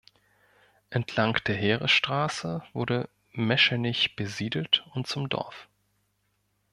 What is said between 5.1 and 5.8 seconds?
Dorf.